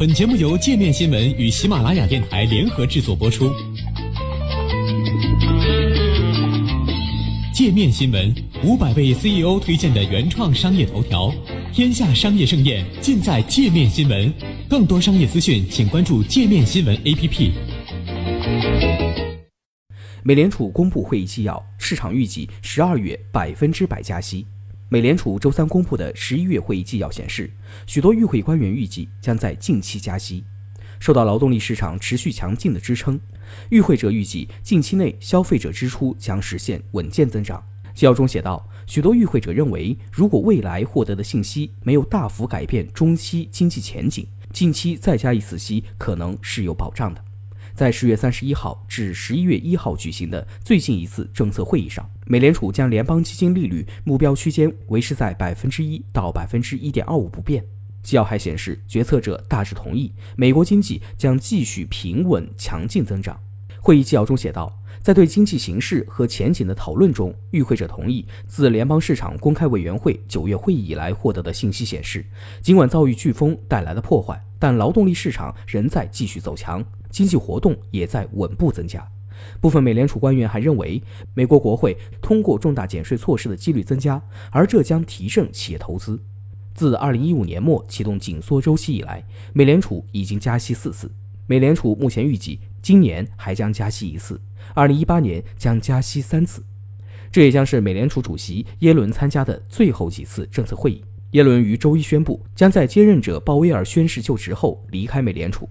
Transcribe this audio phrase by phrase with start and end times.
[0.00, 3.52] 本节目由界面新闻与喜马拉雅电台联合制作播出。
[7.52, 8.34] 界面新闻
[8.64, 11.30] 五百位 CEO 推荐的原创商业头条，
[11.70, 14.32] 天下商业盛宴尽在界面新闻。
[14.70, 17.50] 更多商业资讯，请关注界面新闻 APP。
[20.22, 24.46] 美联储公布会议纪要，市场预计十二月百分之百加息。
[24.92, 27.48] 美联储周三公布的十一月会议纪要显示，
[27.86, 30.42] 许多与会官员预计将在近期加息，
[30.98, 33.18] 受到劳动力市场持续强劲的支撑。
[33.68, 37.64] 与会者预计近期内消费者支出将实现稳健增长。
[37.94, 47.24] 纪要中写道，许多与会者认为，如果未来获得的信息没有大幅改变中期经济前景，近期再加一次息可能是有保障的。
[47.74, 57.64] 在十月三十一号至十一月一号举行的最近一次政策会议上，美联储将联邦基金利率目标区间维持在百分之一到百分之一点二五不变。
[58.02, 63.38] 纪要还显示，决策者大致同意美国经济将继续平稳强劲增长。
[63.78, 72.24] 会议纪要中写道，在对经济形势和前景的讨论中，与会者同意，自联邦市场公开委员会九月会议以来获得的信息显示，
[72.62, 76.84] 尽管遭遇飓风带来的破坏，但劳动力市场仍在继续走强。
[77.10, 79.06] 经济活动也在稳步增加。
[79.60, 81.02] 部分美联储官员还认为，
[81.34, 86.22] 美国国会通过重大减税措施的几率增加，而这将提振企业投资。
[86.74, 91.10] 自2015年末启动紧缩周期以来，美联储已经加息四次。
[91.46, 94.40] 美联储目前预计今年还将加息一次
[94.76, 96.62] ，2018年将加息三次。
[97.32, 101.02] 这也将是美联储主席耶伦参加的最后几次政策会议。
[101.32, 105.68] 耶伦于周一宣布，将在接任者鲍威尔宣誓就职后离开美联储。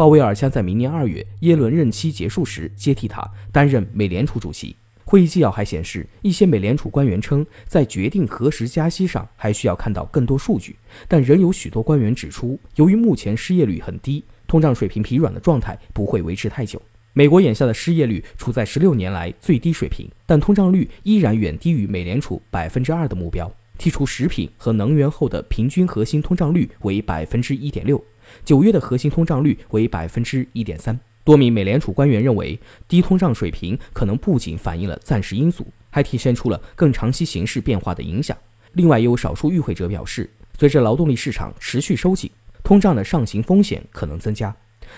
[0.00, 4.74] 鲍威尔将在明年二月耶伦任期结束时接替他担任美联储主席。
[5.04, 10.74] 会议纪要还显示，一些美联储官员称，在决定何时加息上还需要看到更多数据，
[11.06, 16.80] 但仍有许多官员指出，由于目前失业率很低，通胀水平疲软的状态不会维持太久。
[17.12, 23.52] 美国眼下的失业率处在十六年来最低水平，但通胀率依然远低于美联储百分之二的目标。
[23.78, 28.02] 剔除食品和能源后的平均核心通胀率为百分之一点六。
[28.44, 30.98] 九月的核心通胀率为百分之一点三。
[31.22, 32.58] 多名美联储官员认为，
[32.88, 38.36] 低通胀水平可能不仅反映了暂时因素，还体现出了更长期形势变化的影响。
[38.72, 42.30] 另外，也有少数与会者表示，随着劳动力市场持续收紧，
[42.64, 44.54] 通胀的上行风险可能增加。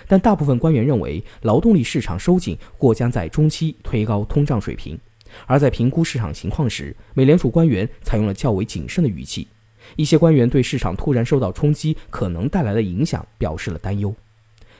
[0.06, 4.98] 但大部分官员认为，劳动力市场收紧或将在中期推高通胀水平。
[5.47, 9.48] 而在评估市场情况时，美联储官员采用了较为谨慎的语气。
[9.97, 14.14] 一些官员对市场突然受到冲击可能带来的影响表示了担忧。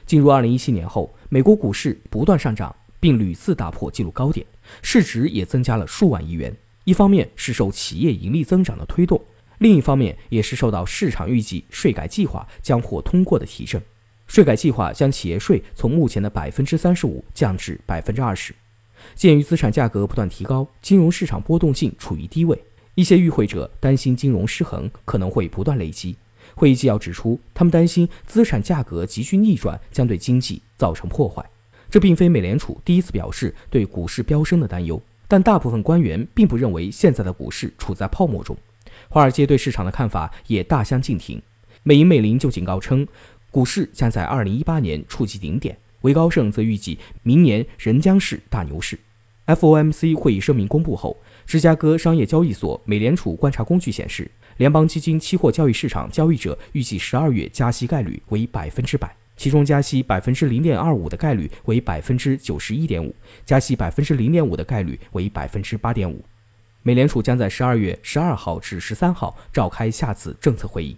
[0.05, 4.45] 进入2017年后，美国股市不断上涨，并屡次打破纪录高点，
[4.81, 6.55] 市值也增加了数万亿元。
[6.83, 9.21] 一方面是受企业盈利增长的推动，
[9.59, 13.81] 另一方面也是受到市场预计税改计划将获通过的提振。
[14.27, 18.53] 税改计划将企业税从目前的百分之三十五降至百分之二十。
[19.15, 22.61] 鉴于资产价格不断提高，金融市场波动性处于低位。
[22.95, 26.15] 一些与会者担心金融失衡可能会不断累积。
[26.55, 31.43] 会议纪要指出，他们担心资产价格急剧逆转将对经济造成破坏。
[31.89, 38.55] 这并非美联储第一次表示对股市飙升的担忧，但大部分官员并不认为现在的股市处在泡沫中。
[39.09, 41.41] 华尔街对市场的看法也大相径庭。
[41.81, 43.07] 美银美林就警告称，
[43.49, 45.77] 股市将在2018年触及顶点。
[46.01, 48.99] 韦高盛则预计明年仍将是大牛市。
[49.47, 51.17] FOMC 会议声明公布后。
[51.45, 63.13] 芝加哥商业交易所美联储观察工具显示，联邦基金期货交易市场交易者预计十二月加息概率为百分之百，其中加息百分之零点二五的概率为百分之九十一点五，
[63.45, 66.23] 加息百分之零点五的概率为百分之八点五。
[66.81, 70.95] 美联储将在十二月十二号至十三号召开下次政策会议。